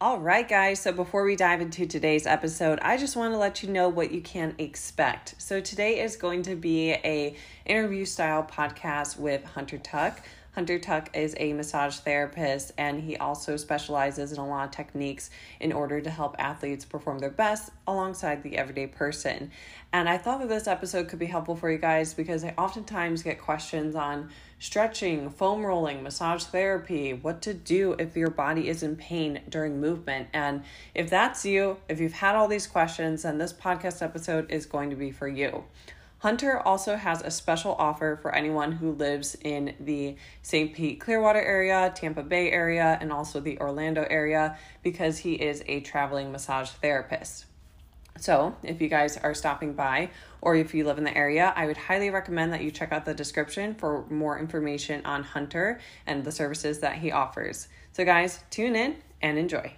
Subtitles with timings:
[0.00, 0.80] All right, guys.
[0.80, 4.12] So before we dive into today's episode, I just want to let you know what
[4.12, 5.34] you can expect.
[5.38, 7.34] So today is going to be a
[7.66, 10.20] interview style podcast with Hunter Tuck.
[10.54, 15.30] Hunter Tuck is a massage therapist and he also specializes in a lot of techniques
[15.58, 19.50] in order to help athletes perform their best alongside the everyday person.
[19.92, 23.24] And I thought that this episode could be helpful for you guys because I oftentimes
[23.24, 28.82] get questions on stretching, foam rolling, massage therapy, what to do if your body is
[28.82, 30.28] in pain during movement.
[30.32, 30.64] And
[30.94, 34.90] if that's you, if you've had all these questions, then this podcast episode is going
[34.90, 35.64] to be for you.
[36.20, 40.74] Hunter also has a special offer for anyone who lives in the St.
[40.74, 45.78] Pete Clearwater area, Tampa Bay area, and also the Orlando area because he is a
[45.80, 47.47] traveling massage therapist.
[48.20, 51.66] So, if you guys are stopping by or if you live in the area, I
[51.66, 56.24] would highly recommend that you check out the description for more information on Hunter and
[56.24, 57.68] the services that he offers.
[57.92, 59.72] So, guys, tune in and enjoy.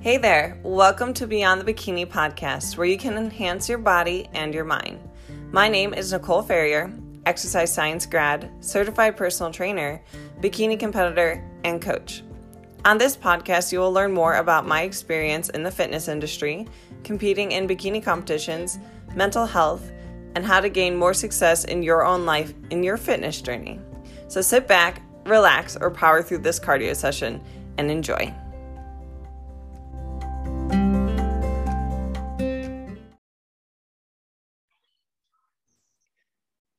[0.00, 4.54] Hey there, welcome to Beyond the Bikini podcast, where you can enhance your body and
[4.54, 5.06] your mind.
[5.52, 6.90] My name is Nicole Ferrier,
[7.26, 10.02] exercise science grad, certified personal trainer,
[10.40, 12.22] bikini competitor, and coach.
[12.84, 16.66] On this podcast, you will learn more about my experience in the fitness industry,
[17.04, 18.80] competing in bikini competitions,
[19.14, 19.88] mental health,
[20.34, 23.78] and how to gain more success in your own life in your fitness journey.
[24.26, 27.40] So sit back, relax, or power through this cardio session
[27.78, 28.34] and enjoy.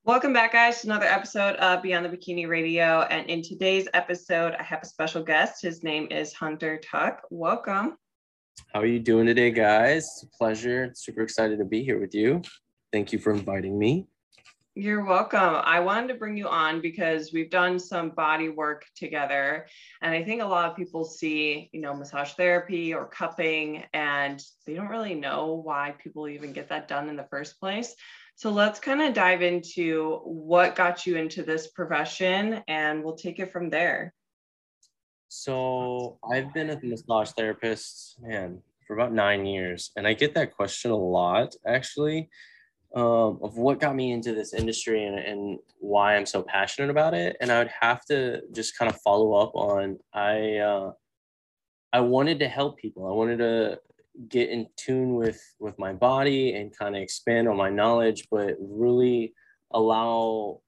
[0.05, 3.03] Welcome back, guys, to another episode of Beyond the Bikini Radio.
[3.03, 5.61] And in today's episode, I have a special guest.
[5.61, 7.21] His name is Hunter Tuck.
[7.29, 7.95] Welcome.
[8.73, 10.03] How are you doing today, guys?
[10.03, 10.91] It's a pleasure.
[10.93, 12.41] Super excited to be here with you.
[12.91, 14.07] Thank you for inviting me.
[14.75, 15.61] You're welcome.
[15.63, 19.67] I wanted to bring you on because we've done some body work together.
[20.01, 24.43] And I think a lot of people see, you know, massage therapy or cupping, and
[24.65, 27.95] they don't really know why people even get that done in the first place.
[28.35, 33.39] So let's kind of dive into what got you into this profession and we'll take
[33.39, 34.13] it from there.
[35.29, 39.91] So I've been a massage therapist, man, for about nine years.
[39.95, 42.29] And I get that question a lot actually.
[42.95, 47.15] Um, of what got me into this industry and, and why I'm so passionate about
[47.15, 47.35] it.
[47.41, 50.91] And I would have to just kind of follow up on I uh,
[51.91, 53.07] I wanted to help people.
[53.07, 53.79] I wanted to
[54.29, 58.55] get in tune with with my body and kind of expand on my knowledge but
[58.59, 59.33] really
[59.71, 60.61] allow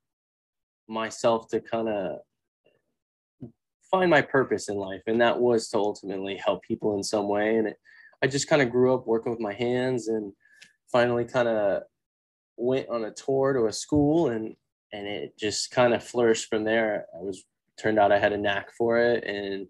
[0.87, 2.19] myself to kind of
[3.89, 5.01] find my purpose in life.
[5.07, 7.55] And that was to ultimately help people in some way.
[7.57, 7.77] And it,
[8.23, 10.31] i just kind of grew up working with my hands and
[10.91, 11.83] finally kind of
[12.57, 14.55] went on a tour to a school and
[14.93, 17.05] and it just kind of flourished from there.
[17.17, 17.43] I was
[17.77, 19.67] turned out i had a knack for it and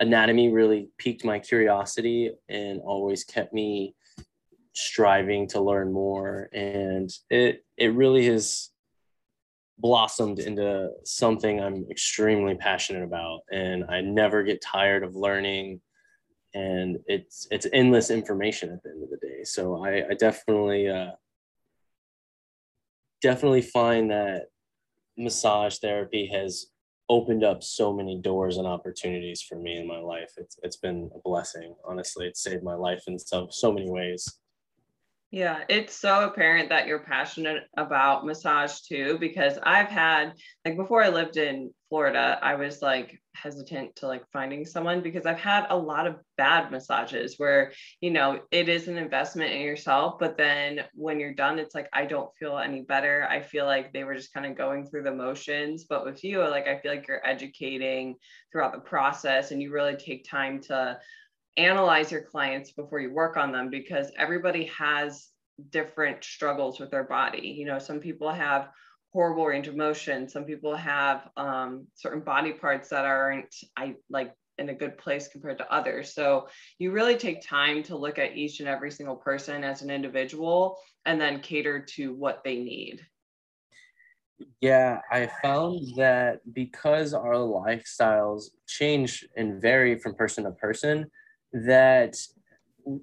[0.00, 3.94] anatomy really piqued my curiosity and always kept me
[4.72, 6.48] striving to learn more.
[6.52, 8.70] And it it really has
[9.78, 13.40] blossomed into something I'm extremely passionate about.
[13.50, 15.80] And I never get tired of learning.
[16.54, 19.44] And it's it's endless information at the end of the day.
[19.44, 21.12] So I, I definitely uh,
[23.22, 24.46] definitely find that
[25.16, 26.66] massage therapy has
[27.10, 30.30] opened up so many doors and opportunities for me in my life.
[30.38, 31.74] It's it's been a blessing.
[31.84, 34.39] Honestly, it's saved my life in so so many ways.
[35.32, 40.32] Yeah, it's so apparent that you're passionate about massage too, because I've had,
[40.64, 45.26] like, before I lived in Florida, I was like hesitant to like finding someone because
[45.26, 49.60] I've had a lot of bad massages where, you know, it is an investment in
[49.62, 53.26] yourself, but then when you're done, it's like, I don't feel any better.
[53.30, 55.84] I feel like they were just kind of going through the motions.
[55.88, 58.16] But with you, like, I feel like you're educating
[58.50, 60.98] throughout the process and you really take time to
[61.56, 65.28] analyze your clients before you work on them because everybody has
[65.70, 67.54] different struggles with their body.
[67.58, 68.70] You know, some people have
[69.12, 70.28] horrible range of motion.
[70.28, 75.26] Some people have um, certain body parts that aren't I like in a good place
[75.28, 76.14] compared to others.
[76.14, 76.48] So
[76.78, 80.76] you really take time to look at each and every single person as an individual
[81.06, 83.00] and then cater to what they need.
[84.60, 91.10] Yeah, I found that because our lifestyles change and vary from person to person,
[91.52, 92.16] that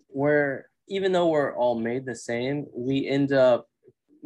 [0.09, 3.67] we're even though we're all made the same, we end up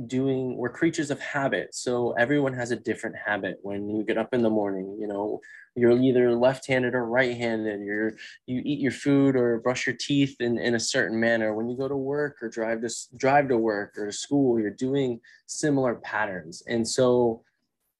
[0.07, 1.75] doing we're creatures of habit.
[1.75, 3.57] So everyone has a different habit.
[3.61, 5.41] When you get up in the morning you know
[5.75, 7.81] you're either left-handed or right-handed.
[7.81, 8.13] You're
[8.45, 11.53] you eat your food or brush your teeth in, in a certain manner.
[11.53, 14.71] When you go to work or drive to drive to work or to school you're
[14.71, 16.63] doing similar patterns.
[16.67, 17.43] And so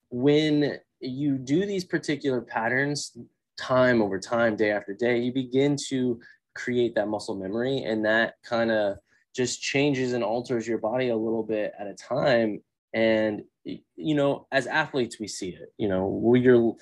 [0.10, 3.18] when you do these particular patterns
[3.60, 6.20] time over time, day after day, you begin to
[6.56, 8.98] create that muscle memory and that kind of
[9.34, 12.62] just changes and alters your body a little bit at a time.
[12.94, 16.76] And you know as athletes we see it you know your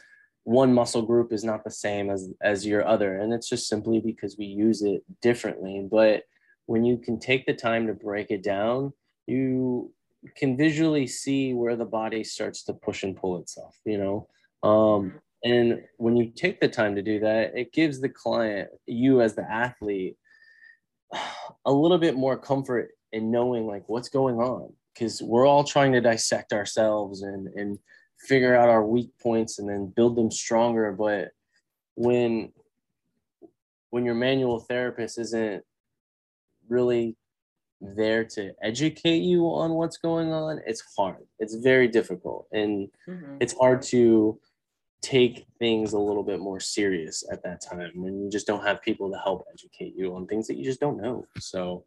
[0.44, 4.00] one muscle group is not the same as as your other and it's just simply
[4.00, 5.88] because we use it differently.
[5.90, 6.24] But
[6.66, 8.94] when you can take the time to break it down
[9.28, 9.94] you
[10.36, 14.28] can visually see where the body starts to push and pull itself you know?
[14.68, 15.14] Um
[15.44, 19.36] and when you take the time to do that it gives the client you as
[19.36, 20.16] the athlete
[21.66, 24.74] a little bit more comfort in knowing like what's going on.
[24.94, 27.78] Because we're all trying to dissect ourselves and and
[28.28, 30.92] figure out our weak points and then build them stronger.
[30.92, 31.30] But
[31.96, 32.52] when
[33.92, 35.64] when your manual therapist isn't
[36.68, 37.16] really
[37.82, 41.26] there to educate you on what's going on it's hard.
[41.40, 42.48] It's very difficult.
[42.52, 43.38] And mm-hmm.
[43.40, 44.40] it's hard to
[45.02, 48.82] take things a little bit more serious at that time when you just don't have
[48.82, 51.86] people to help educate you on things that you just don't know so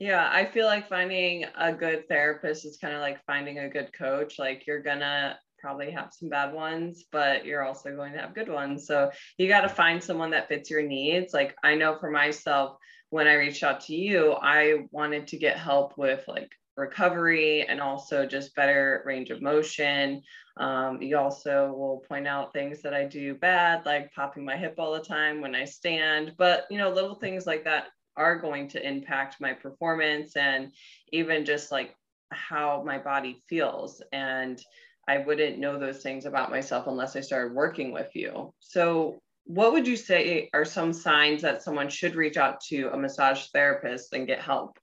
[0.00, 3.92] yeah, I feel like finding a good therapist is kind of like finding a good
[3.92, 4.40] coach.
[4.40, 8.50] Like you're gonna probably have some bad ones, but you're also going to have good
[8.50, 8.86] ones.
[8.86, 11.32] So you got to find someone that fits your needs.
[11.32, 12.76] Like I know for myself,
[13.08, 17.80] when I reached out to you, I wanted to get help with like recovery and
[17.80, 20.22] also just better range of motion.
[20.56, 24.74] Um, you also will point out things that I do bad, like popping my hip
[24.78, 27.86] all the time when I stand, but you know, little things like that
[28.16, 30.72] are going to impact my performance and
[31.12, 31.96] even just like
[32.30, 34.02] how my body feels.
[34.12, 34.62] And
[35.08, 38.52] I wouldn't know those things about myself unless I started working with you.
[38.60, 42.96] So, what would you say are some signs that someone should reach out to a
[42.96, 44.78] massage therapist and get help?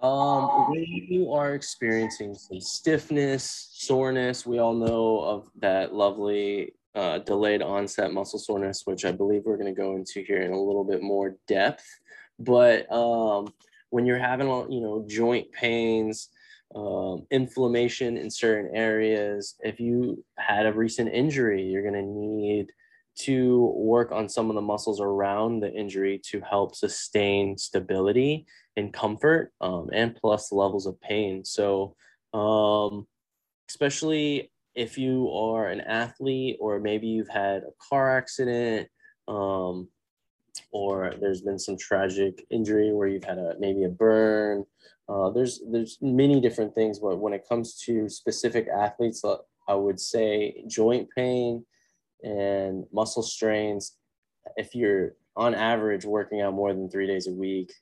[0.00, 7.18] Um, when you are experiencing some stiffness, soreness, we all know of that lovely uh,
[7.18, 10.62] delayed onset muscle soreness, which I believe we're going to go into here in a
[10.62, 11.84] little bit more depth.
[12.38, 13.52] But um,
[13.90, 16.28] when you're having, you know, joint pains,
[16.76, 22.72] um, inflammation in certain areas, if you had a recent injury, you're going to need
[23.18, 28.92] to work on some of the muscles around the injury to help sustain stability and
[28.92, 31.44] comfort um, and plus levels of pain.
[31.44, 31.96] So,
[32.32, 33.06] um,
[33.68, 38.88] especially if you are an athlete or maybe you've had a car accident,
[39.26, 39.88] um,
[40.70, 44.64] or there's been some tragic injury where you've had a maybe a burn.
[45.08, 49.36] Uh, there's there's many different things, but when it comes to specific athletes, uh,
[49.66, 51.64] I would say joint pain
[52.22, 53.96] and muscle strains.
[54.56, 57.72] If you're on average working out more than three days a week,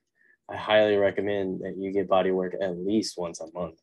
[0.50, 3.80] I highly recommend that you get body work at least once a month.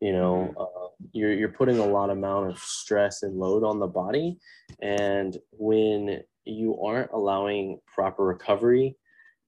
[0.00, 0.60] You know, mm-hmm.
[0.60, 4.38] uh, you're you're putting a lot amount of stress and load on the body,
[4.80, 8.96] and when you aren't allowing proper recovery,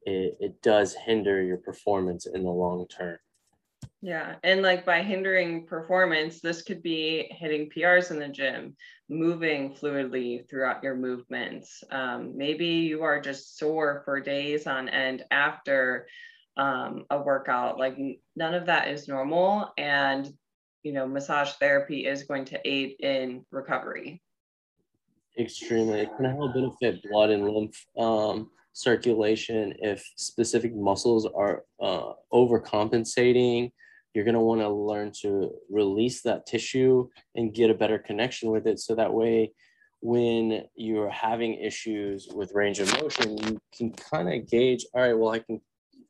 [0.05, 3.19] it, it does hinder your performance in the long term.
[4.03, 4.35] Yeah.
[4.43, 8.77] And like by hindering performance, this could be hitting PRs in the gym,
[9.09, 11.85] moving fluidly throughout your movements.
[11.91, 16.09] Um, maybe you are just sore for days on end after
[16.57, 17.79] um, a workout.
[17.79, 17.97] Like
[18.35, 19.73] none of that is normal.
[19.79, 20.29] And,
[20.83, 24.21] you know, massage therapy is going to aid in recovery
[25.39, 26.01] extremely.
[26.01, 33.73] It can help benefit blood and lymph um, circulation if specific muscles are uh, overcompensating.
[34.15, 38.51] You're going to want to learn to release that tissue and get a better connection
[38.51, 38.79] with it.
[38.79, 39.53] So that way,
[40.01, 45.17] when you're having issues with range of motion, you can kind of gauge, all right,
[45.17, 45.61] well, I can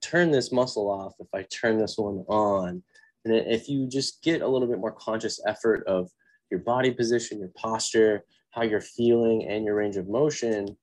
[0.01, 2.83] turn this muscle off if I turn this one on.
[3.25, 6.11] And if you just get a little bit more conscious effort of
[6.51, 10.77] your body position, your posture, how you're feeling and your range of motion,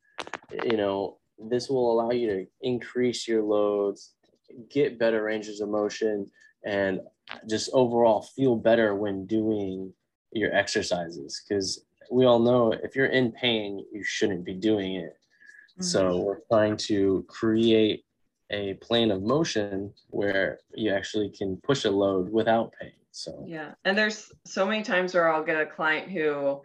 [0.63, 1.17] you know,
[1.49, 4.13] this will allow you to increase your loads,
[4.69, 6.29] get better ranges of motion,
[6.65, 7.01] and
[7.49, 9.93] just overall feel better when doing
[10.31, 11.43] your exercises.
[11.47, 15.17] Because we all know if you're in pain, you shouldn't be doing it.
[15.73, 15.83] Mm-hmm.
[15.83, 18.05] So we're trying to create
[18.51, 22.91] a plane of motion where you actually can push a load without pain.
[23.11, 26.61] So yeah, and there's so many times where I'll get a client who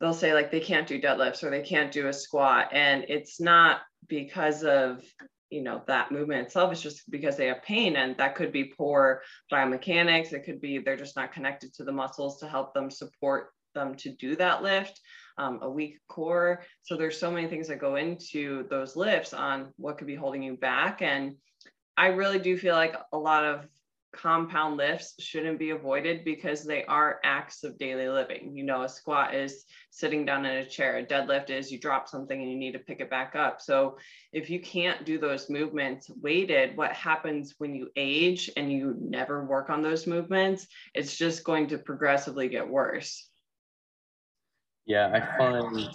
[0.00, 3.40] they'll say like they can't do deadlifts or they can't do a squat and it's
[3.40, 5.04] not because of
[5.52, 8.64] you know that movement itself is just because they have pain and that could be
[8.64, 10.32] poor biomechanics.
[10.32, 13.94] It could be they're just not connected to the muscles to help them support them
[13.96, 15.00] to do that lift
[15.38, 16.62] um, a weak core.
[16.82, 20.42] So there's so many things that go into those lifts on what could be holding
[20.42, 21.02] you back.
[21.02, 21.36] And
[21.96, 23.66] i really do feel like a lot of
[24.12, 28.54] compound lifts shouldn't be avoided because they are acts of daily living.
[28.54, 32.08] You know, a squat is sitting down in a chair, a deadlift is you drop
[32.08, 33.60] something and you need to pick it back up.
[33.60, 33.98] So,
[34.32, 39.44] if you can't do those movements weighted, what happens when you age and you never
[39.44, 40.66] work on those movements?
[40.94, 43.28] It's just going to progressively get worse.
[44.86, 45.88] Yeah, I find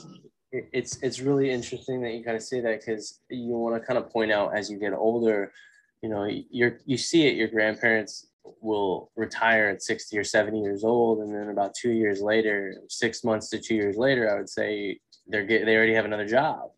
[0.51, 3.97] it's it's really interesting that you kind of say that because you want to kind
[3.97, 5.51] of point out as you get older
[6.01, 8.27] you know you're you see it your grandparents
[8.61, 13.23] will retire at 60 or 70 years old and then about two years later six
[13.23, 16.69] months to two years later i would say they're get, they already have another job.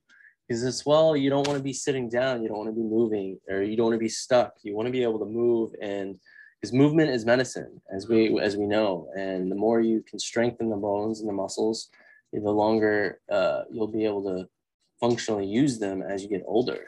[0.48, 2.82] Because it's well you don't want to be sitting down you don't want to be
[2.82, 4.54] moving or you don't want to be stuck.
[4.64, 6.20] You want to be able to move and
[6.60, 9.10] because movement is medicine as we as we know.
[9.16, 11.90] And the more you can strengthen the bones and the muscles
[12.34, 14.48] the longer uh, you'll be able to
[15.00, 16.88] functionally use them as you get older.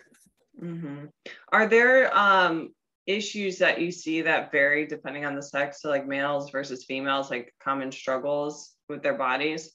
[0.61, 1.05] Mm-hmm.
[1.51, 2.73] Are there um,
[3.07, 7.29] issues that you see that vary depending on the sex, so like males versus females,
[7.29, 9.71] like common struggles with their bodies?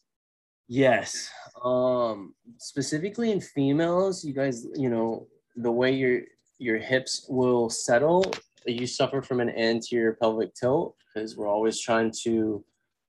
[0.68, 1.30] Yes.
[1.62, 6.22] Um, specifically in females, you guys, you know, the way your
[6.58, 8.24] your hips will settle,
[8.66, 12.64] you suffer from an anterior pelvic tilt because we're always trying to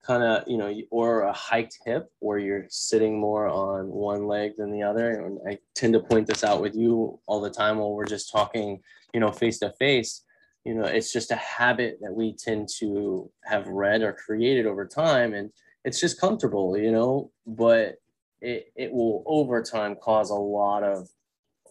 [0.08, 4.54] kind of you know or a hiked hip where you're sitting more on one leg
[4.58, 7.78] than the other and i tend to point this out with you all the time
[7.78, 8.80] while we're just talking
[9.14, 10.24] you know face to face
[10.64, 14.86] you know it's just a habit that we tend to have read or created over
[14.86, 15.52] time and
[15.84, 17.96] it's just comfortable you know but
[18.42, 21.08] it, it will over time cause a lot of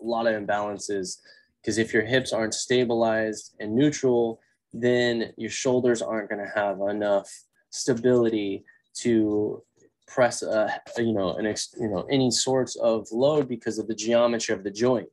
[0.00, 1.18] a lot of imbalances.
[1.60, 4.40] Because if your hips aren't stabilized and neutral
[4.72, 7.30] then your shoulders aren't going to have enough
[7.76, 8.64] stability
[8.94, 9.62] to
[10.06, 13.94] press a, you know an ex, you know any sorts of load because of the
[13.94, 15.08] geometry of the joint.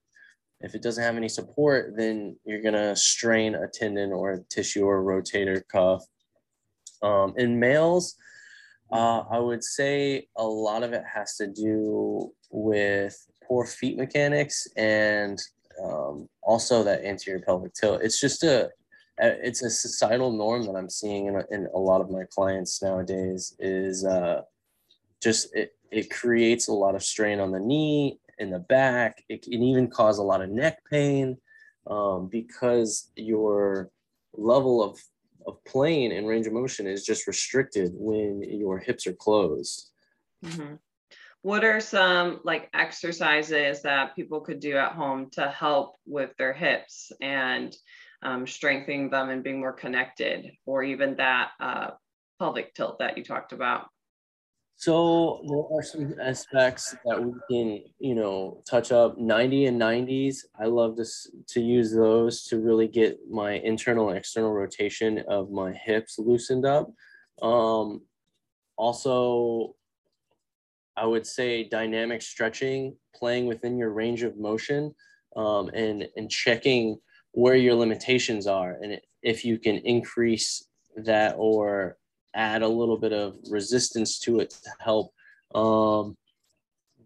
[0.61, 4.43] If it doesn't have any support then you're going to strain a tendon or a
[4.49, 6.03] tissue or a rotator cuff.
[7.01, 8.15] Um, in males
[8.89, 13.13] uh, i would say a lot of it has to do with
[13.45, 15.37] poor feet mechanics and
[15.83, 18.01] um, also that anterior pelvic tilt.
[18.01, 18.69] It's just a
[19.17, 22.81] it's a societal norm that I'm seeing in a, in a lot of my clients
[22.81, 24.41] nowadays is uh,
[25.21, 29.23] just it, it creates a lot of strain on the knee in the back.
[29.29, 31.37] It can even cause a lot of neck pain
[31.87, 33.91] um, because your
[34.33, 34.99] level of,
[35.45, 39.91] of plane and range of motion is just restricted when your hips are closed.
[40.43, 40.75] Mm-hmm.
[41.43, 46.53] What are some like exercises that people could do at home to help with their
[46.53, 47.75] hips and
[48.23, 51.91] um, strengthening them and being more connected, or even that uh,
[52.39, 53.87] pelvic tilt that you talked about?
[54.75, 60.39] So there are some aspects that we can, you know, touch up 90 and 90s.
[60.59, 61.05] I love to,
[61.49, 66.65] to use those to really get my internal and external rotation of my hips loosened
[66.65, 66.91] up.
[67.41, 68.01] Um,
[68.75, 69.75] also,
[70.97, 74.93] I would say dynamic stretching, playing within your range of motion
[75.35, 76.99] um, and, and checking
[77.33, 81.97] where your limitations are and if you can increase that or
[82.35, 85.13] add a little bit of resistance to it to help
[85.55, 86.15] um,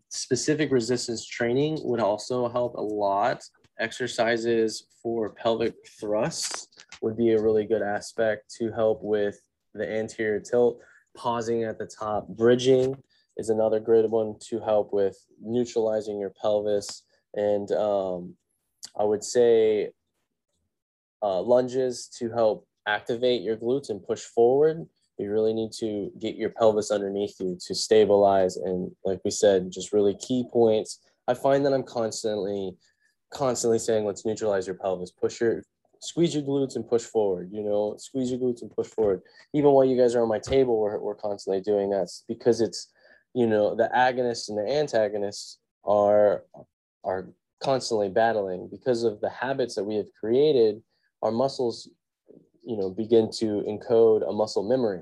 [0.09, 3.43] specific resistance training would also help a lot.
[3.79, 6.67] Exercises for pelvic thrusts
[7.01, 9.39] would be a really good aspect to help with
[9.73, 10.79] the anterior tilt.
[11.15, 12.95] Pausing at the top bridging
[13.37, 17.03] is another great one to help with neutralizing your pelvis.
[17.33, 18.35] And um,
[18.97, 19.91] i would say
[21.21, 24.87] uh, lunges to help activate your glutes and push forward.
[25.17, 28.55] You really need to get your pelvis underneath you to stabilize.
[28.57, 30.99] And like we said, just really key points.
[31.27, 32.75] I find that I'm constantly,
[33.33, 35.11] constantly saying, let's neutralize your pelvis.
[35.11, 35.63] Push your,
[35.99, 37.49] squeeze your glutes and push forward.
[37.51, 39.21] You know, squeeze your glutes and push forward.
[39.53, 42.91] Even while you guys are on my table, we're, we're constantly doing that because it's,
[43.33, 46.43] you know, the agonists and the antagonists are,
[47.03, 47.27] are
[47.59, 50.81] constantly battling because of the habits that we have created
[51.21, 51.89] our muscles
[52.63, 55.01] you know begin to encode a muscle memory.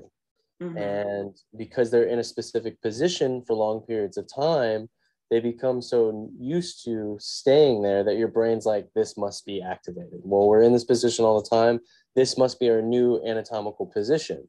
[0.62, 0.78] Mm-hmm.
[0.78, 4.88] and because they're in a specific position for long periods of time
[5.30, 10.20] they become so used to staying there that your brain's like this must be activated.
[10.22, 11.80] Well we're in this position all the time.
[12.14, 14.46] This must be our new anatomical position.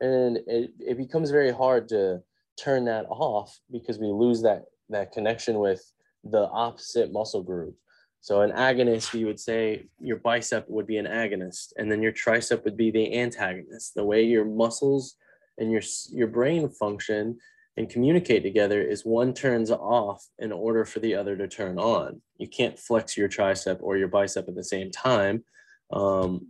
[0.00, 2.22] And it, it becomes very hard to
[2.62, 5.82] turn that off because we lose that that connection with
[6.24, 7.74] the opposite muscle group
[8.20, 12.12] so an agonist, you would say your bicep would be an agonist, and then your
[12.12, 13.94] tricep would be the antagonist.
[13.94, 15.16] The way your muscles
[15.58, 17.38] and your your brain function
[17.76, 22.20] and communicate together is one turns off in order for the other to turn on.
[22.36, 25.44] You can't flex your tricep or your bicep at the same time.
[25.90, 26.48] Um,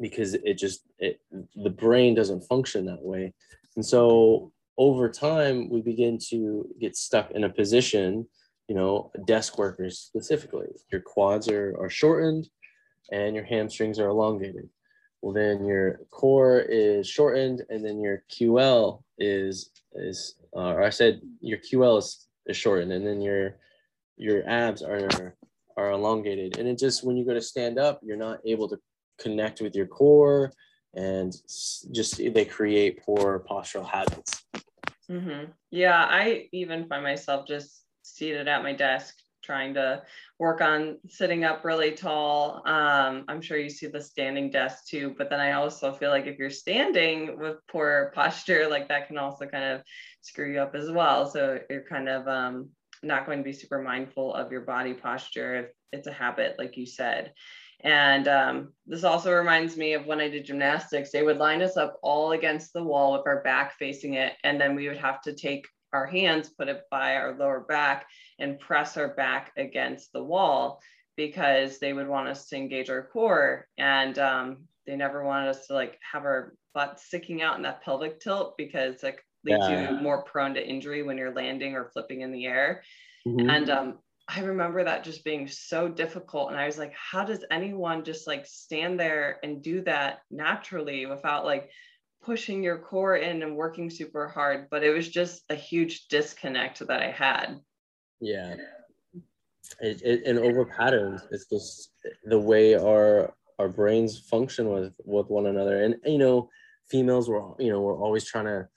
[0.00, 1.20] because it just it
[1.54, 3.32] the brain doesn't function that way
[3.76, 8.26] and so over time we begin to get stuck in a position
[8.68, 10.68] you know desk workers specifically.
[10.90, 12.48] Your quads are, are shortened
[13.12, 14.68] and your hamstrings are elongated.
[15.22, 20.90] Well then your core is shortened and then your ql is is uh, or i
[20.90, 23.56] said your ql is, is shortened and then your
[24.16, 25.36] your abs are
[25.76, 26.58] are elongated.
[26.58, 28.78] And it just when you go to stand up you're not able to
[29.18, 30.52] connect with your core
[30.94, 31.32] and
[31.92, 34.44] just they create poor postural habits.
[35.08, 35.52] Mm-hmm.
[35.70, 39.14] yeah i even find myself just seated at my desk
[39.46, 40.02] trying to
[40.38, 42.62] work on sitting up really tall.
[42.66, 46.26] Um, I'm sure you see the standing desk too, but then I also feel like
[46.26, 49.82] if you're standing with poor posture, like that can also kind of
[50.20, 51.30] screw you up as well.
[51.30, 52.70] So you're kind of um,
[53.02, 56.76] not going to be super mindful of your body posture if it's a habit, like
[56.76, 57.32] you said.
[57.80, 61.76] And um, this also reminds me of when I did gymnastics, they would line us
[61.76, 64.32] up all against the wall with our back facing it.
[64.44, 68.06] And then we would have to take our hands, put it by our lower back,
[68.38, 70.80] and press our back against the wall
[71.16, 73.66] because they would want us to engage our core.
[73.78, 77.82] And um, they never wanted us to like have our butt sticking out in that
[77.82, 79.92] pelvic tilt because like leads yeah.
[79.92, 82.82] you more prone to injury when you're landing or flipping in the air.
[83.26, 83.48] Mm-hmm.
[83.48, 83.98] And um,
[84.28, 86.50] I remember that just being so difficult.
[86.50, 91.06] And I was like, how does anyone just like stand there and do that naturally
[91.06, 91.70] without like
[92.26, 94.66] pushing your core in and working super hard?
[94.70, 97.60] But it was just a huge disconnect that I had.
[98.20, 98.56] Yeah.
[99.80, 101.92] It, it, and over patterns, it's just
[102.24, 105.82] the way our our brains function with with one another.
[105.82, 106.50] And you know,
[106.90, 108.68] females were you know we're always trying to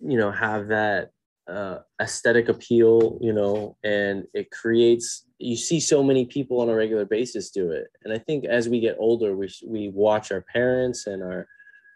[0.00, 1.10] you know have that
[1.48, 5.26] uh, aesthetic appeal, you know, and it creates.
[5.38, 8.68] You see so many people on a regular basis do it, and I think as
[8.68, 11.48] we get older, we we watch our parents and our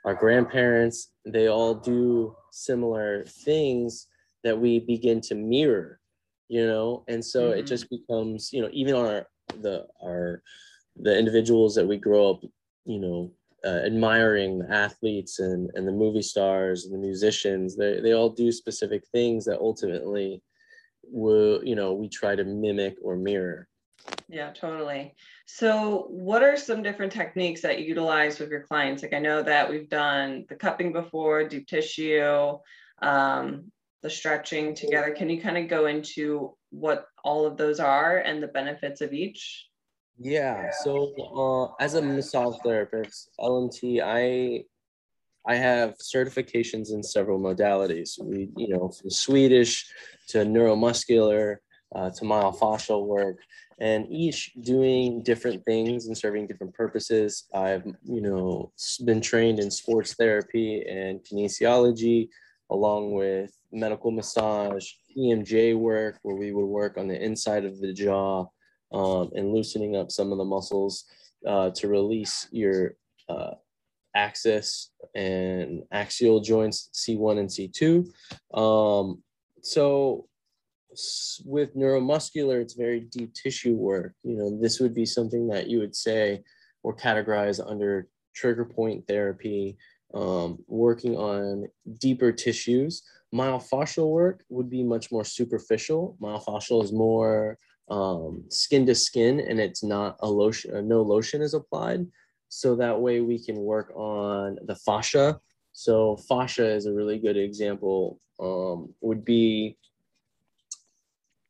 [0.07, 1.11] our grandparents.
[1.27, 4.07] They all do similar things
[4.45, 6.01] that we begin to mirror,
[6.49, 7.59] you know, and so mm-hmm.
[7.59, 9.27] it just becomes, you know, even our
[9.61, 10.43] the our
[10.97, 12.43] the individuals that we grow up,
[12.85, 13.31] you know,
[13.65, 17.77] uh, admiring the athletes and, and the movie stars and the musicians.
[17.77, 20.41] They, they all do specific things that ultimately
[21.03, 23.69] will, you know, we try to mimic or mirror.
[24.29, 25.15] Yeah, totally.
[25.47, 29.03] So, what are some different techniques that you utilize with your clients?
[29.03, 32.59] Like, I know that we've done the cupping before, deep tissue,
[33.03, 33.71] um,
[34.03, 35.13] the stretching together.
[35.13, 39.13] Can you kind of go into what all of those are and the benefits of
[39.13, 39.69] each?
[40.19, 40.71] Yeah.
[40.83, 44.65] So uh, as a massage therapist, LMT, I
[45.49, 48.21] I have certifications in several modalities.
[48.21, 49.87] We, you know, from Swedish
[50.29, 51.59] to neuromuscular
[51.97, 53.39] uh, to myofascial work,
[53.81, 57.45] and each doing different things and serving different purposes.
[57.55, 58.73] I've, you know,
[59.05, 62.29] been trained in sports therapy and kinesiology,
[62.71, 67.93] along with medical massage, TMJ work, where we would work on the inside of the
[67.93, 68.47] jaw
[68.93, 71.05] um, and loosening up some of the muscles
[71.47, 72.95] uh, to release your
[73.29, 73.53] uh,
[74.15, 78.07] axis and axial joints C1 and C2.
[78.59, 79.23] Um,
[79.63, 80.29] so
[81.45, 84.15] with neuromuscular, it's very deep tissue work.
[84.23, 86.43] You know, this would be something that you would say
[86.83, 89.77] or categorize under trigger point therapy,
[90.15, 91.67] um, working on
[91.99, 93.03] deeper tissues.
[93.35, 96.17] Myofascial work would be much more superficial.
[96.21, 101.43] Myofascial is more um, skin to skin and it's not a lotion, uh, no lotion
[101.43, 102.07] is applied.
[102.49, 105.41] So that way we can work on the fascia.
[105.73, 109.77] So fascia is a really good example, um, would be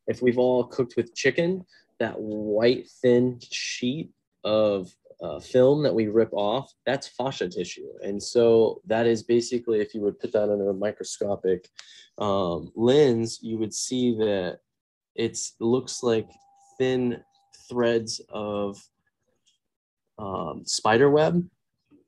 [0.06, 1.64] if we've all cooked with chicken,
[1.98, 4.10] that white thin sheet
[4.44, 7.88] of uh, film that we rip off, that's fascia tissue.
[8.02, 11.68] And so that is basically, if you would put that under a microscopic
[12.18, 14.58] um, lens, you would see that
[15.14, 16.28] it looks like
[16.78, 17.22] thin
[17.68, 18.78] threads of
[20.18, 21.46] um, spider web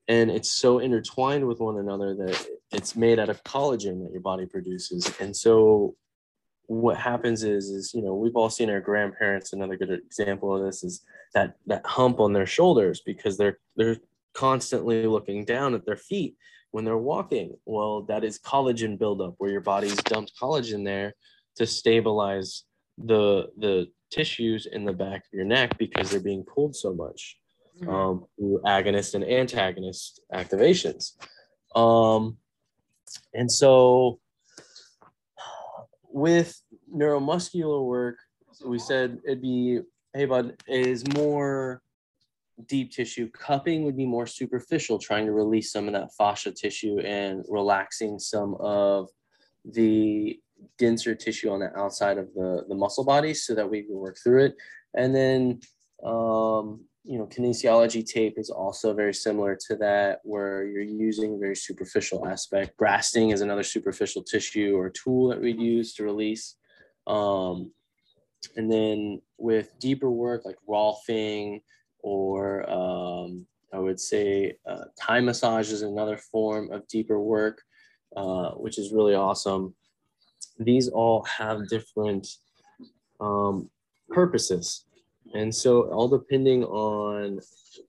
[0.08, 4.22] and it's so intertwined with one another that it's made out of collagen that your
[4.22, 5.94] body produces and so
[6.68, 10.62] what happens is is you know we've all seen our grandparents another good example of
[10.62, 11.02] this is
[11.34, 13.96] that that hump on their shoulders because they're they're
[14.34, 16.36] constantly looking down at their feet
[16.70, 21.14] when they're walking well that is collagen buildup where your body's dumped collagen there
[21.56, 22.64] to stabilize
[22.98, 27.38] the the tissues in the back of your neck because they're being pulled so much
[27.80, 27.90] mm-hmm.
[27.90, 31.12] um, through agonist and antagonist activations.
[31.74, 32.38] Um,
[33.34, 34.20] and so
[36.10, 36.60] with
[36.94, 38.16] neuromuscular work,
[38.64, 39.80] we said it'd be,
[40.14, 41.82] hey, bud, is more
[42.66, 43.30] deep tissue.
[43.30, 48.18] Cupping would be more superficial, trying to release some of that fascia tissue and relaxing
[48.18, 49.08] some of
[49.64, 50.40] the
[50.76, 54.16] denser tissue on the outside of the, the muscle body so that we can work
[54.22, 54.56] through it.
[54.94, 55.60] And then,
[56.04, 61.56] um, you know, kinesiology tape is also very similar to that, where you're using very
[61.56, 62.76] superficial aspect.
[62.76, 66.56] Graston is another superficial tissue or tool that we'd use to release.
[67.06, 67.72] Um,
[68.56, 71.62] and then with deeper work like Rolfing
[72.00, 77.62] or um, I would say uh, Thai massage is another form of deeper work,
[78.16, 79.74] uh, which is really awesome.
[80.58, 82.26] These all have different
[83.20, 83.70] um,
[84.08, 84.84] purposes.
[85.34, 87.40] And so, all depending on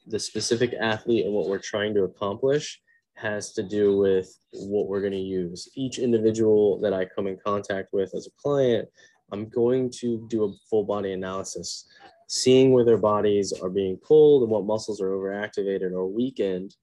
[0.08, 2.82] the specific athlete and what we're trying to accomplish,
[3.16, 5.70] has to do with what we're going to use.
[5.76, 8.88] Each individual that I come in contact with as a client,
[9.32, 11.86] I'm going to do a full body analysis,
[12.28, 16.76] seeing where their bodies are being pulled and what muscles are overactivated or weakened,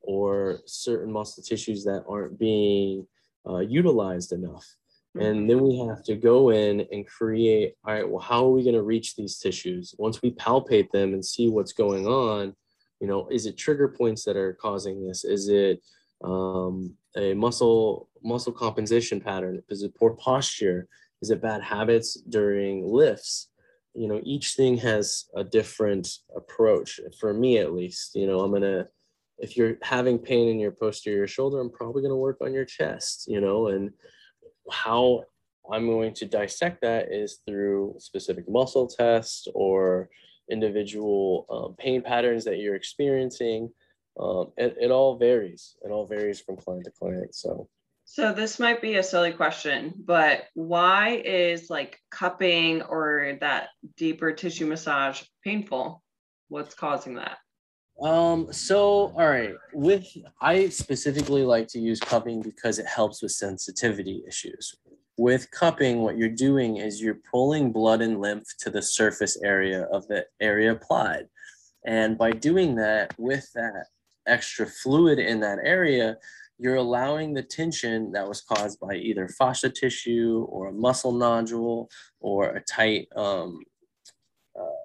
[0.00, 3.06] or certain muscle tissues that aren't being
[3.48, 4.66] uh, utilized enough.
[5.16, 8.64] And then we have to go in and create all right, well, how are we
[8.64, 9.94] going to reach these tissues?
[9.96, 12.54] Once we palpate them and see what's going on,
[13.00, 15.24] you know, is it trigger points that are causing this?
[15.24, 15.80] Is it
[16.24, 19.62] um, a muscle muscle compensation pattern?
[19.68, 20.88] Is it poor posture?
[21.22, 23.50] Is it bad habits during lifts?
[23.94, 26.98] You know, each thing has a different approach.
[27.20, 28.88] For me, at least, you know, I'm gonna
[29.38, 33.26] if you're having pain in your posterior shoulder, I'm probably gonna work on your chest.
[33.28, 33.92] You know, and
[34.70, 35.24] how
[35.70, 40.10] I'm going to dissect that is through specific muscle tests or
[40.50, 43.70] individual um, pain patterns that you're experiencing.
[44.20, 45.76] Um, it, it all varies.
[45.82, 47.34] It all varies from client to client.
[47.34, 47.68] So,
[48.04, 54.32] so this might be a silly question, but why is like cupping or that deeper
[54.32, 56.02] tissue massage painful?
[56.48, 57.38] What's causing that?
[58.00, 60.06] Um, so all right, with
[60.40, 64.74] I specifically like to use cupping because it helps with sensitivity issues.
[65.16, 69.82] With cupping, what you're doing is you're pulling blood and lymph to the surface area
[69.92, 71.28] of the area applied.
[71.86, 73.86] And by doing that, with that
[74.26, 76.16] extra fluid in that area,
[76.58, 81.88] you're allowing the tension that was caused by either fascia tissue or a muscle nodule
[82.20, 83.60] or a tight um,
[84.58, 84.82] uh,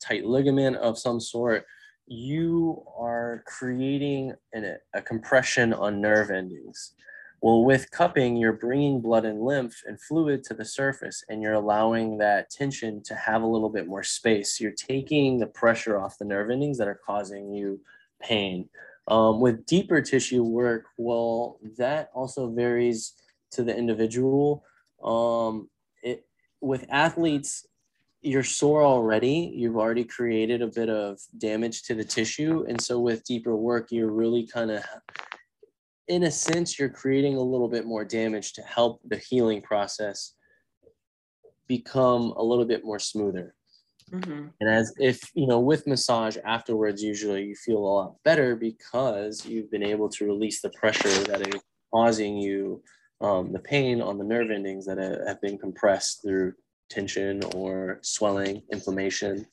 [0.00, 1.64] tight ligament of some sort
[2.06, 6.94] you are creating an, a compression on nerve endings.
[7.40, 11.54] Well, with cupping, you're bringing blood and lymph and fluid to the surface, and you're
[11.54, 14.60] allowing that tension to have a little bit more space.
[14.60, 17.80] You're taking the pressure off the nerve endings that are causing you
[18.20, 18.68] pain.
[19.08, 23.14] Um, with deeper tissue work, well, that also varies
[23.50, 24.64] to the individual.
[25.02, 25.68] Um,
[26.04, 26.24] it,
[26.60, 27.66] with athletes,
[28.22, 29.52] you're sore already.
[29.54, 32.64] You've already created a bit of damage to the tissue.
[32.68, 34.84] And so with deeper work you're really kind of
[36.08, 40.34] in a sense you're creating a little bit more damage to help the healing process
[41.68, 43.54] become a little bit more smoother.
[44.12, 44.48] Mm-hmm.
[44.60, 49.46] and as if you know with massage afterwards usually you feel a lot better because
[49.46, 51.62] you've been able to release the pressure that is
[51.94, 52.82] causing you
[53.22, 56.52] um, the pain on the nerve endings that have been compressed through
[56.92, 59.46] tension or swelling, inflammation.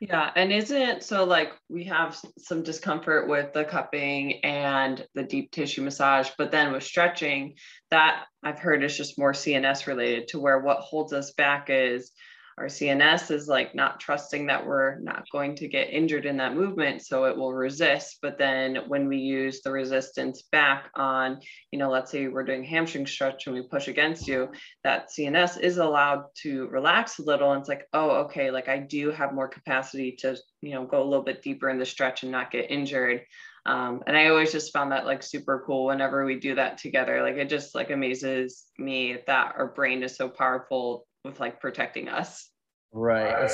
[0.00, 5.50] Yeah, and isn't so like we have some discomfort with the cupping and the deep
[5.50, 7.56] tissue massage, but then with stretching,
[7.90, 12.12] that I've heard is just more CNS related to where what holds us back is
[12.58, 16.54] our CNS is like not trusting that we're not going to get injured in that
[16.54, 17.02] movement.
[17.02, 18.18] So it will resist.
[18.20, 22.64] But then when we use the resistance back on, you know, let's say we're doing
[22.64, 24.48] hamstring stretch and we push against you,
[24.84, 27.52] that CNS is allowed to relax a little.
[27.52, 31.02] And it's like, oh, okay, like I do have more capacity to, you know, go
[31.02, 33.22] a little bit deeper in the stretch and not get injured.
[33.66, 37.22] Um, and I always just found that like super cool whenever we do that together.
[37.22, 42.08] Like it just like amazes me that our brain is so powerful with like protecting
[42.08, 42.50] us.
[42.92, 43.48] Right.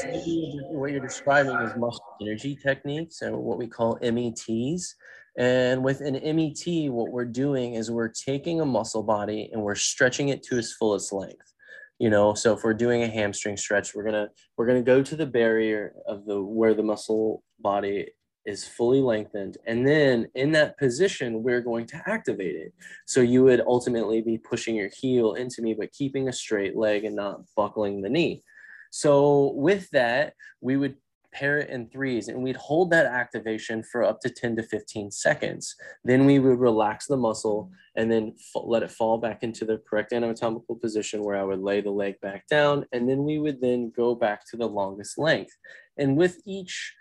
[0.70, 4.94] What you're describing is muscle energy techniques and what we call METs.
[5.38, 9.74] And with an MET, what we're doing is we're taking a muscle body and we're
[9.74, 11.52] stretching it to its fullest length.
[11.98, 15.16] You know, so if we're doing a hamstring stretch, we're gonna we're gonna go to
[15.16, 18.08] the barrier of the where the muscle body
[18.46, 19.58] is fully lengthened.
[19.66, 22.72] And then in that position, we're going to activate it.
[23.04, 27.04] So you would ultimately be pushing your heel into me, but keeping a straight leg
[27.04, 28.44] and not buckling the knee.
[28.90, 30.94] So with that, we would
[31.32, 35.10] pair it in threes and we'd hold that activation for up to 10 to 15
[35.10, 35.74] seconds.
[36.02, 40.14] Then we would relax the muscle and then let it fall back into the correct
[40.14, 42.86] anatomical position where I would lay the leg back down.
[42.92, 45.54] And then we would then go back to the longest length.
[45.98, 46.94] And with each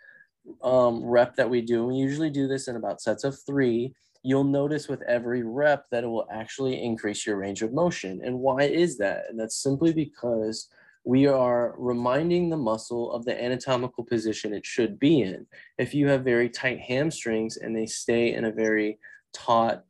[0.64, 4.44] um, rep that we do, we usually do this in about sets of three, you'll
[4.44, 8.22] notice with every rep that it will actually increase your range of motion.
[8.24, 9.26] And why is that?
[9.30, 10.68] And that's simply because
[11.04, 15.46] we are reminding the muscle of the anatomical position it should be in.
[15.78, 18.98] If you have very tight hamstrings and they stay in a very
[19.32, 19.86] taut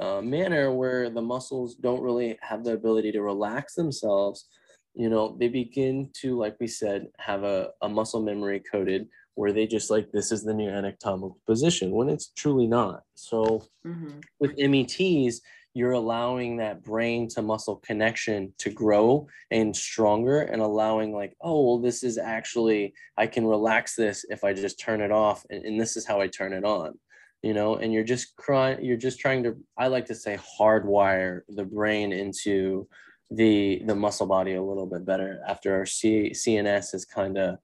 [0.00, 4.46] uh, manner where the muscles don't really have the ability to relax themselves,
[4.94, 9.52] you know, they begin to, like we said, have a, a muscle memory coded where
[9.52, 13.02] they just like this is the new anatomical position when it's truly not.
[13.14, 14.18] So mm-hmm.
[14.40, 15.40] with METs,
[15.76, 21.66] you're allowing that brain to muscle connection to grow and stronger and allowing like oh
[21.66, 25.66] well this is actually i can relax this if i just turn it off and,
[25.66, 26.94] and this is how i turn it on
[27.42, 31.40] you know and you're just crying you're just trying to i like to say hardwire
[31.50, 32.88] the brain into
[33.30, 37.58] the the muscle body a little bit better after our C, cns has kind of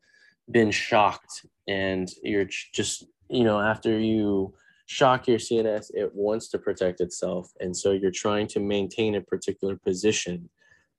[0.50, 4.52] been shocked and you're just you know after you
[4.86, 9.20] shock your cns it wants to protect itself and so you're trying to maintain a
[9.20, 10.48] particular position.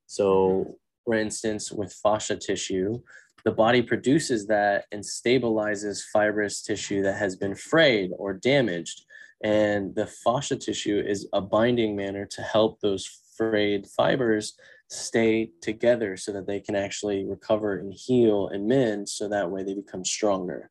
[0.08, 0.72] So mm-hmm.
[1.06, 3.02] for instance with fascia tissue
[3.46, 9.06] the body produces that and stabilizes fibrous tissue that has been frayed or damaged
[9.44, 13.06] and the fascia tissue is a binding manner to help those
[13.38, 14.54] frayed fibers
[14.94, 19.64] stay together so that they can actually recover and heal and mend so that way
[19.64, 20.70] they become stronger.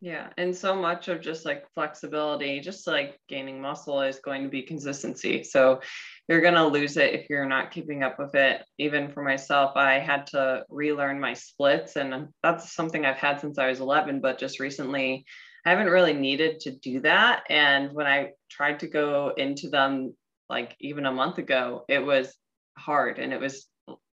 [0.00, 4.50] Yeah, and so much of just like flexibility, just like gaining muscle is going to
[4.50, 5.42] be consistency.
[5.42, 5.80] So
[6.28, 8.62] you're going to lose it if you're not keeping up with it.
[8.78, 13.58] Even for myself, I had to relearn my splits, and that's something I've had since
[13.58, 15.24] I was 11, but just recently
[15.64, 17.44] I haven't really needed to do that.
[17.48, 20.14] And when I tried to go into them
[20.50, 22.34] like even a month ago, it was
[22.76, 23.66] hard and it was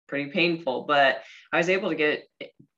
[0.09, 2.25] pretty painful but i was able to get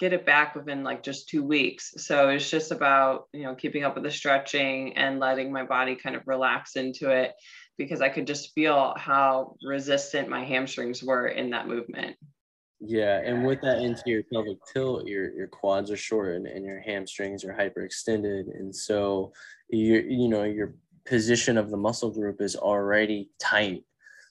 [0.02, 1.94] get it back within like just two weeks.
[1.96, 5.94] So it's just about you know keeping up with the stretching and letting my body
[5.94, 7.34] kind of relax into it
[7.78, 12.16] because i could just feel how resistant my hamstrings were in that movement.
[12.80, 17.44] Yeah and with that anterior pelvic tilt your your quads are shortened and your hamstrings
[17.44, 18.58] are hyperextended.
[18.58, 19.32] And so
[19.68, 20.74] you you know your
[21.06, 23.84] position of the muscle group is already tight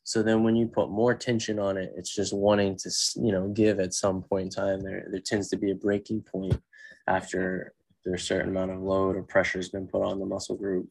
[0.03, 3.47] so then when you put more tension on it, it's just wanting to, you know,
[3.49, 4.81] give at some point in time.
[4.81, 6.59] There, there tends to be a breaking point
[7.07, 10.55] after there's a certain amount of load or pressure has been put on the muscle
[10.55, 10.87] group.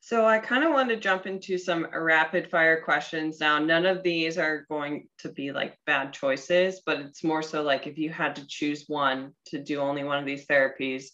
[0.00, 3.58] So I kind of want to jump into some rapid fire questions now.
[3.58, 7.86] None of these are going to be like bad choices, but it's more so like
[7.86, 11.04] if you had to choose one to do only one of these therapies,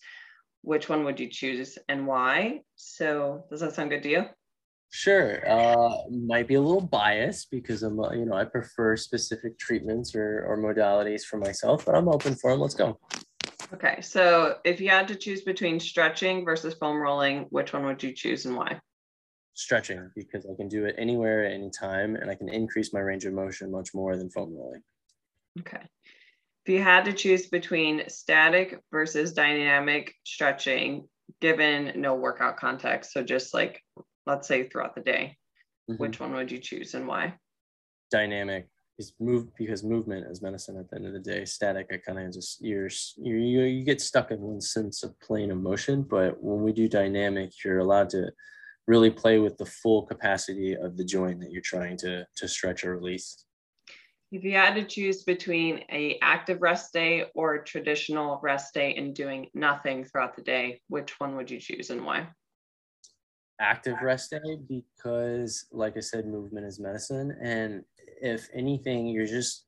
[0.63, 2.63] which one would you choose and why?
[2.75, 4.25] So does that sound good to you?
[4.90, 5.48] Sure.
[5.48, 10.16] Uh, might be a little biased because I'm, uh, you know, I prefer specific treatments
[10.16, 12.61] or, or modalities for myself, but I'm open for them.
[12.61, 12.98] Let's go.
[13.72, 14.00] Okay.
[14.00, 18.12] So if you had to choose between stretching versus foam rolling, which one would you
[18.12, 18.81] choose and why?
[19.55, 23.00] Stretching because I can do it anywhere at any time and I can increase my
[23.00, 24.83] range of motion much more than foam rolling.
[25.61, 25.83] Okay.
[26.66, 31.09] If you had to choose between static versus dynamic stretching,
[31.40, 33.81] given no workout context, so just like
[34.31, 35.37] let's say throughout the day,
[35.90, 36.01] mm-hmm.
[36.01, 37.35] which one would you choose and why?
[38.11, 41.45] Dynamic is move because movement is medicine at the end of the day.
[41.45, 45.51] Static, I kind of just you're you you get stuck in one sense of plane
[45.51, 48.31] of motion, but when we do dynamic, you're allowed to
[48.87, 52.85] really play with the full capacity of the joint that you're trying to to stretch
[52.85, 53.45] or release.
[54.33, 58.95] If you had to choose between a active rest day or a traditional rest day
[58.95, 62.29] and doing nothing throughout the day, which one would you choose and why?
[63.61, 67.37] Active rest day because like i said movement is medicine.
[67.42, 67.85] And
[68.20, 69.66] if anything you're just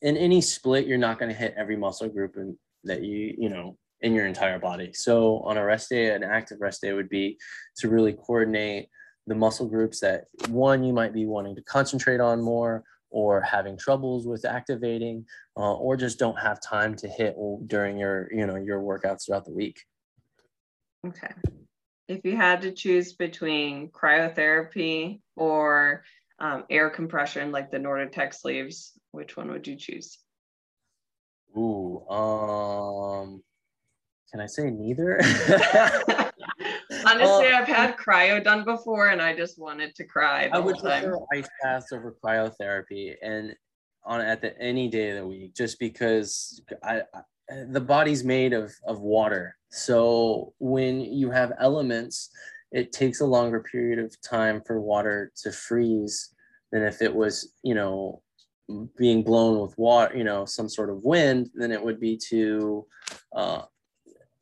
[0.00, 3.48] in any split you're not going to hit every muscle group in, that you you
[3.48, 4.92] know in your entire body.
[4.92, 7.38] So on a rest day an active rest day would be
[7.78, 8.88] to really coordinate
[9.26, 13.78] the muscle groups that one you might be wanting to concentrate on more or having
[13.78, 15.24] troubles with activating
[15.56, 17.34] uh, or just don't have time to hit
[17.66, 19.80] during your you know your workouts throughout the week.
[21.06, 21.32] Okay
[22.08, 26.04] if you had to choose between cryotherapy or
[26.38, 30.18] um, air compression, like the Normatec sleeves, which one would you choose?
[31.56, 33.42] Ooh, um,
[34.30, 35.20] can I say neither?
[37.06, 40.48] Honestly, I've had cryo done before, and I just wanted to cry.
[40.52, 43.54] I would prefer ice baths over cryotherapy, and
[44.04, 47.22] on at the any day of the week, just because I, I
[47.68, 52.30] the body's made of of water so when you have elements
[52.72, 56.34] it takes a longer period of time for water to freeze
[56.72, 58.22] than if it was you know
[58.96, 62.86] being blown with water you know some sort of wind then it would be to
[63.36, 63.62] uh,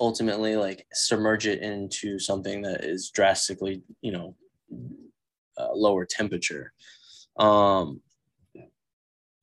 [0.03, 4.35] ultimately like submerge it into something that is drastically, you know,
[5.57, 6.73] uh, lower temperature.
[7.39, 8.01] Um,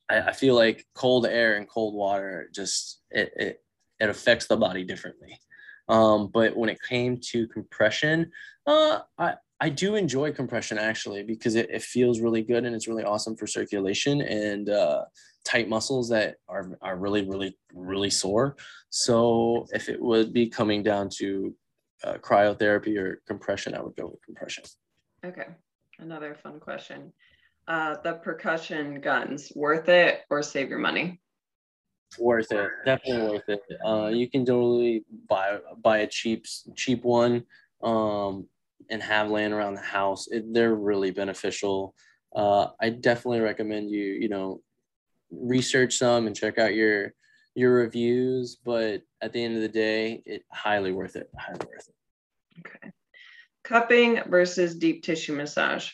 [0.09, 3.63] I, I feel like cold air and cold water just it, it
[4.01, 5.39] it affects the body differently.
[5.89, 8.31] Um, but when it came to compression,
[8.65, 12.87] uh, I, I do enjoy compression actually because it, it feels really good and it's
[12.87, 15.05] really awesome for circulation and uh,
[15.43, 18.55] tight muscles that are, are really, really, really sore.
[18.89, 21.53] So if it would be coming down to
[22.03, 24.63] uh, cryotherapy or compression, I would go with compression.
[25.25, 25.47] Okay.
[25.97, 27.11] Another fun question.
[27.67, 31.19] Uh, the percussion guns, worth it or save your money?
[32.17, 32.69] Worth it.
[32.85, 33.61] Definitely worth it.
[33.85, 36.45] Uh you can totally buy buy a cheap
[36.75, 37.43] cheap one
[37.83, 38.47] um
[38.89, 40.27] and have laying around the house.
[40.27, 41.93] It, they're really beneficial.
[42.35, 44.61] Uh i definitely recommend you you know
[45.31, 47.13] research some and check out your
[47.55, 51.87] your reviews but at the end of the day it highly worth it highly worth
[51.87, 51.95] it.
[52.65, 52.91] Okay.
[53.63, 55.91] Cupping versus deep tissue massage.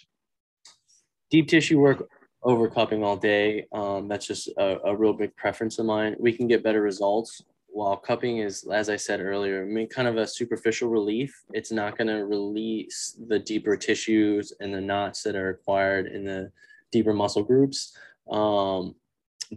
[1.32, 2.08] Deep tissue work
[2.46, 3.66] over cupping all day.
[3.74, 6.16] Um, that's just a, a, real big preference of mine.
[6.20, 10.08] We can get better results while cupping is, as I said earlier, I mean, kind
[10.08, 11.44] of a superficial relief.
[11.52, 16.24] It's not going to release the deeper tissues and the knots that are acquired in
[16.24, 16.52] the
[16.92, 17.98] deeper muscle groups.
[18.32, 18.96] Um,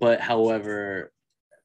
[0.01, 1.13] but however,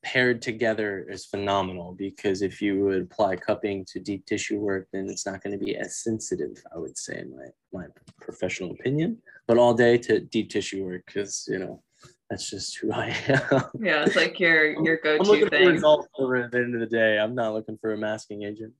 [0.03, 5.07] paired together is phenomenal because if you would apply cupping to deep tissue work, then
[5.09, 7.85] it's not going to be as sensitive, I would say, in my, my
[8.19, 9.17] professional opinion.
[9.47, 11.81] But all day to deep tissue work because, you know,
[12.29, 13.63] that's just who I am.
[13.79, 15.65] Yeah, it's like your your go-to I'm looking thing.
[15.65, 17.17] For results over at the end of the day.
[17.17, 18.73] I'm not looking for a masking agent.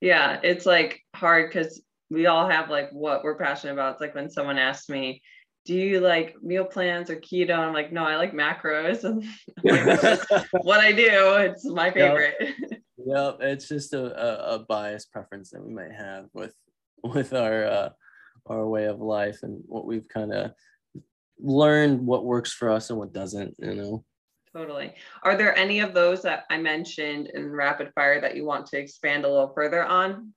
[0.00, 3.92] Yeah, it's like hard because we all have like what we're passionate about.
[3.92, 5.22] It's like when someone asks me,
[5.68, 7.58] do you like meal plans or keto?
[7.58, 9.04] I'm like, no, I like macros.
[9.64, 11.34] And like, what I do.
[11.34, 12.36] It's my favorite.
[12.40, 13.36] Yep, yep.
[13.40, 16.54] it's just a, a, a bias preference that we might have with
[17.04, 17.88] with our uh,
[18.46, 20.52] our way of life and what we've kind of
[21.38, 24.04] learned what works for us and what doesn't, you know.
[24.56, 24.94] Totally.
[25.22, 28.78] Are there any of those that I mentioned in rapid fire that you want to
[28.78, 30.32] expand a little further on?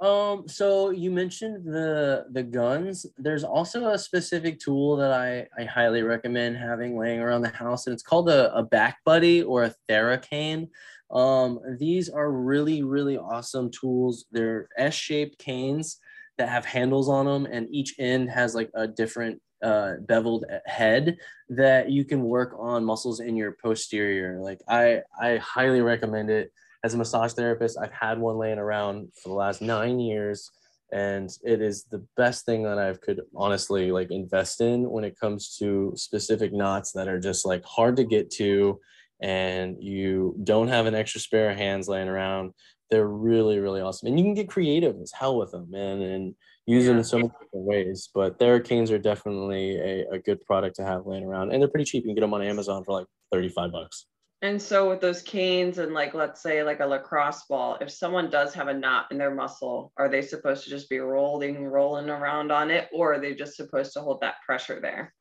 [0.00, 3.04] Um, so you mentioned the the guns.
[3.18, 7.86] There's also a specific tool that I, I highly recommend having laying around the house,
[7.86, 10.68] and it's called a, a back buddy or a Theracane.
[11.10, 14.24] Um, these are really, really awesome tools.
[14.32, 15.98] They're S-shaped canes
[16.38, 21.18] that have handles on them, and each end has like a different uh, beveled head
[21.50, 24.40] that you can work on muscles in your posterior.
[24.40, 29.08] Like I, I highly recommend it as a massage therapist, I've had one laying around
[29.22, 30.50] for the last nine years,
[30.92, 35.18] and it is the best thing that I could honestly like invest in when it
[35.18, 38.80] comes to specific knots that are just like hard to get to,
[39.20, 42.52] and you don't have an extra spare hands laying around.
[42.90, 46.34] They're really, really awesome, and you can get creative as hell with them, man, and
[46.66, 48.08] use them in so many different ways.
[48.12, 51.84] But Theracanes are definitely a, a good product to have laying around, and they're pretty
[51.84, 52.02] cheap.
[52.02, 54.06] You can get them on Amazon for like thirty-five bucks.
[54.42, 58.30] And so with those canes and like let's say like a lacrosse ball, if someone
[58.30, 62.08] does have a knot in their muscle, are they supposed to just be rolling, rolling
[62.08, 65.12] around on it, or are they just supposed to hold that pressure there?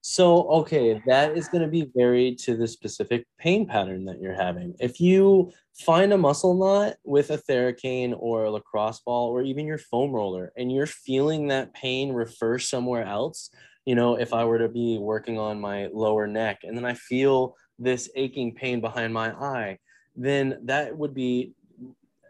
[0.00, 4.34] So okay, that is going to be varied to the specific pain pattern that you're
[4.34, 4.74] having.
[4.80, 9.66] If you find a muscle knot with a Theracane or a lacrosse ball or even
[9.66, 13.50] your foam roller and you're feeling that pain refer somewhere else,
[13.84, 16.94] you know, if I were to be working on my lower neck and then I
[16.94, 19.78] feel this aching pain behind my eye,
[20.14, 21.52] then that would be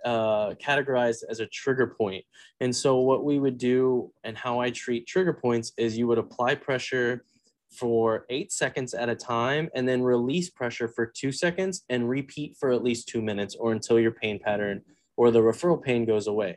[0.05, 2.25] uh, categorized as a trigger point.
[2.61, 6.19] And so, what we would do and how I treat trigger points is you would
[6.19, 7.25] apply pressure
[7.71, 12.57] for eight seconds at a time and then release pressure for two seconds and repeat
[12.59, 14.81] for at least two minutes or until your pain pattern
[15.17, 16.57] or the referral pain goes away.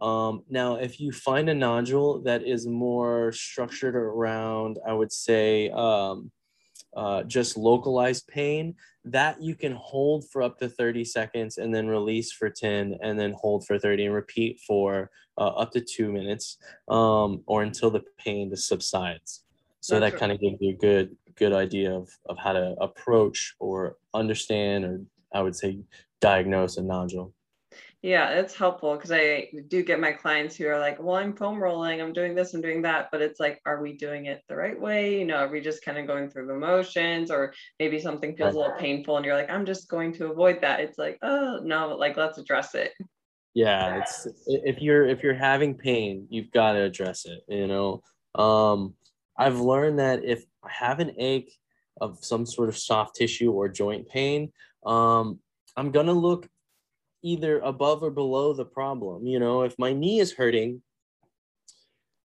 [0.00, 5.70] Um, now, if you find a nodule that is more structured around, I would say,
[5.70, 6.30] um,
[6.96, 11.88] uh, just localized pain that you can hold for up to 30 seconds and then
[11.88, 16.12] release for 10 and then hold for 30 and repeat for uh, up to two
[16.12, 19.42] minutes um, or until the pain subsides.
[19.80, 22.74] So That's that kind of gives you a good good idea of, of how to
[22.80, 25.00] approach or understand or
[25.34, 25.78] i would say
[26.20, 27.32] diagnose a nodule
[28.04, 31.58] yeah, it's helpful because I do get my clients who are like, well, I'm foam
[31.58, 33.08] rolling, I'm doing this, I'm doing that.
[33.10, 35.18] But it's like, are we doing it the right way?
[35.18, 38.54] You know, are we just kind of going through the motions or maybe something feels
[38.54, 40.80] a little painful and you're like, I'm just going to avoid that.
[40.80, 42.92] It's like, oh no, like let's address it.
[43.54, 48.02] Yeah, it's if you're if you're having pain, you've got to address it, you know.
[48.34, 48.92] Um
[49.38, 51.54] I've learned that if I have an ache
[52.02, 54.52] of some sort of soft tissue or joint pain,
[54.84, 55.38] um,
[55.74, 56.48] I'm gonna look
[57.24, 59.26] either above or below the problem.
[59.26, 60.82] You know, if my knee is hurting,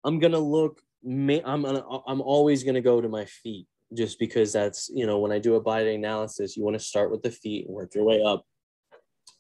[0.04, 0.82] I'm gonna look.
[1.06, 1.84] I'm gonna.
[2.08, 5.56] I'm always gonna go to my feet just because that's you know when I do
[5.56, 8.46] a body analysis, you want to start with the feet and work your way up.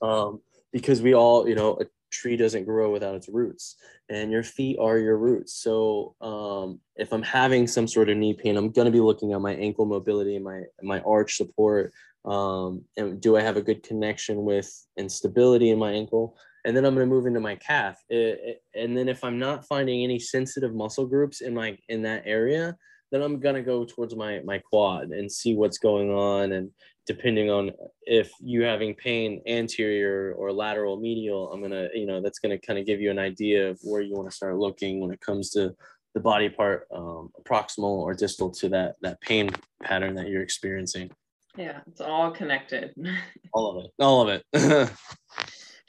[0.01, 0.41] Um,
[0.73, 3.77] because we all, you know, a tree doesn't grow without its roots,
[4.09, 5.53] and your feet are your roots.
[5.53, 9.41] So um, if I'm having some sort of knee pain, I'm gonna be looking at
[9.41, 11.93] my ankle mobility my my arch support.
[12.25, 16.37] Um, and do I have a good connection with and stability in my ankle?
[16.65, 18.03] and then I'm going to move into my calf.
[18.09, 22.01] It, it, and then if I'm not finding any sensitive muscle groups in my in
[22.01, 22.75] that area,
[23.11, 26.71] then I'm going to go towards my my quad and see what's going on and
[27.05, 27.71] depending on
[28.01, 32.65] if you having pain anterior or lateral medial, I'm to, you know, that's going to
[32.65, 35.21] kind of give you an idea of where you want to start looking when it
[35.21, 35.75] comes to
[36.15, 39.49] the body part um, proximal or distal to that that pain
[39.83, 41.11] pattern that you're experiencing.
[41.57, 42.93] Yeah, it's all connected.
[43.53, 43.91] all of it.
[43.99, 44.91] All of it.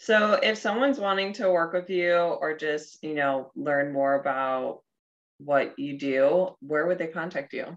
[0.06, 4.82] So if someone's wanting to work with you or just, you know, learn more about
[5.38, 7.76] what you do, where would they contact you?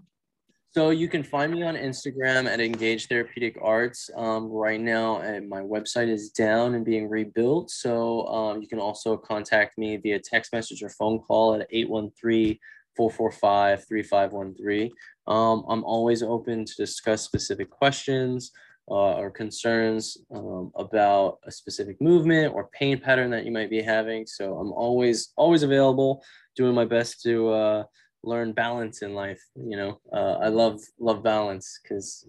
[0.70, 4.08] So you can find me on Instagram at Engage Therapeutic Arts.
[4.14, 7.68] Um, right now, and my website is down and being rebuilt.
[7.68, 12.56] So um, you can also contact me via text message or phone call at 813
[12.96, 14.92] 445 3513.
[15.30, 18.50] Um, I'm always open to discuss specific questions
[18.90, 23.80] uh, or concerns um, about a specific movement or pain pattern that you might be
[23.80, 24.26] having.
[24.26, 26.24] So I'm always always available,
[26.56, 27.84] doing my best to uh,
[28.24, 29.40] learn balance in life.
[29.54, 32.26] You know, uh, I love love balance because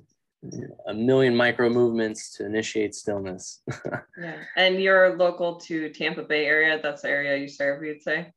[0.88, 3.64] a million micro movements to initiate stillness.
[4.20, 6.80] yeah, and you're local to Tampa Bay area.
[6.82, 7.84] That's the area you serve.
[7.84, 8.32] You'd say.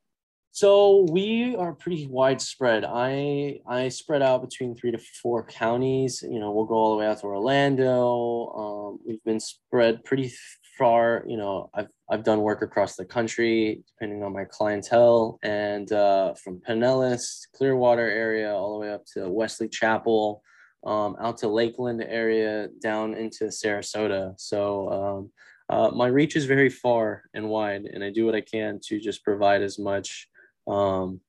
[0.55, 2.85] So we are pretty widespread.
[2.87, 6.23] I I spread out between three to four counties.
[6.23, 8.53] You know, we'll go all the way out to Orlando.
[8.55, 10.33] Um, we've been spread pretty
[10.79, 11.25] far.
[11.27, 16.35] You know, I've I've done work across the country, depending on my clientele, and uh,
[16.35, 20.41] from Pinellas, Clearwater area, all the way up to Wesley Chapel,
[20.87, 24.35] um, out to Lakeland area, down into Sarasota.
[24.39, 24.89] So.
[24.89, 25.31] Um,
[25.71, 29.01] uh, my reach is very far and wide, and I do what I can to
[29.01, 30.29] just provide as much
[30.67, 31.21] um,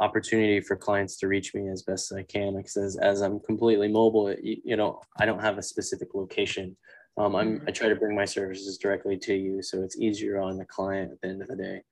[0.00, 3.40] opportunity for clients to reach me as best as I can because as, as I'm
[3.40, 6.76] completely mobile, you, you know, I don't have a specific location.
[7.16, 7.68] Um, I'm, mm-hmm.
[7.68, 11.12] I try to bring my services directly to you so it's easier on the client
[11.12, 11.82] at the end of the day.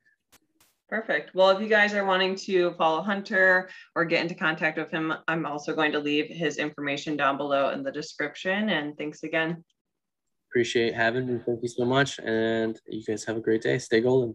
[0.88, 1.36] Perfect.
[1.36, 5.14] Well, if you guys are wanting to follow Hunter or get into contact with him,
[5.28, 8.70] I'm also going to leave his information down below in the description.
[8.70, 9.62] And thanks again.
[10.50, 11.40] Appreciate having me.
[11.46, 12.18] Thank you so much.
[12.18, 13.78] And you guys have a great day.
[13.78, 14.34] Stay golden.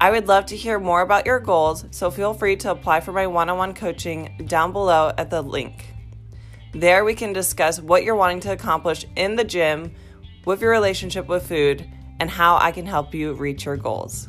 [0.00, 3.12] I would love to hear more about your goals, so feel free to apply for
[3.12, 5.94] my one on one coaching down below at the link.
[6.72, 9.94] There, we can discuss what you're wanting to accomplish in the gym,
[10.44, 11.88] with your relationship with food,
[12.18, 14.28] and how I can help you reach your goals.